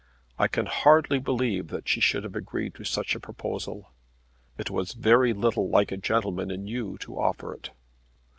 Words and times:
I 0.39 0.47
can 0.47 0.65
hardly 0.65 1.19
believe 1.19 1.67
that 1.67 1.87
she 1.87 1.99
should 2.01 2.23
have 2.23 2.35
agreed 2.35 2.73
to 2.73 2.83
such 2.83 3.13
a 3.13 3.19
proposal. 3.19 3.93
It 4.57 4.71
was 4.71 4.93
very 4.93 5.31
little 5.31 5.69
like 5.69 5.91
a 5.91 5.95
gentleman 5.97 6.49
in 6.49 6.65
you 6.65 6.97
to 7.01 7.19
offer 7.19 7.53
it. 7.53 7.69